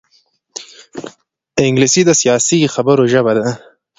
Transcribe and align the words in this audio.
انګلیسي 1.65 2.01
د 2.05 2.11
سیاسي 2.21 2.59
خبرو 2.73 3.03
ژبه 3.13 3.31
ده 3.37 3.45